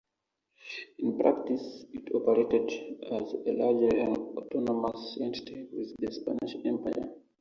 In 0.97 1.15
practice 1.19 1.85
it 1.93 2.09
operated 2.15 2.67
as 3.11 3.33
a 3.45 3.51
largely 3.51 4.01
autonomous 4.01 5.15
entity 5.21 5.67
within 5.71 5.95
the 5.99 6.11
Spanish 6.11 6.55
Empire. 6.65 7.13